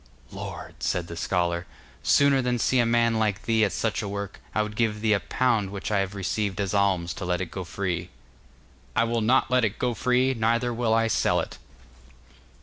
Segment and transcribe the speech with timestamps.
[0.31, 1.67] 'Lord!' said the scholar,
[2.01, 5.13] 'sooner than see a man like thee at such a work, I would give thee
[5.13, 8.09] a pound which I have received as alms to let it go free.'
[8.95, 11.59] 'I will not let it go free, neither will I sell it.